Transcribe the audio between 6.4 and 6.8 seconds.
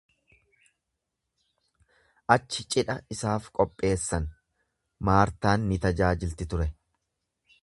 ture.